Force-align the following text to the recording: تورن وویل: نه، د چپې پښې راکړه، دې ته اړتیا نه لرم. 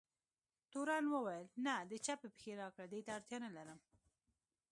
تورن 0.71 1.05
وویل: 1.09 1.45
نه، 1.65 1.75
د 1.89 1.91
چپې 2.05 2.27
پښې 2.35 2.51
راکړه، 2.61 2.85
دې 2.91 2.99
ته 3.05 3.11
اړتیا 3.17 3.37
نه 3.45 3.49
لرم. 3.57 3.79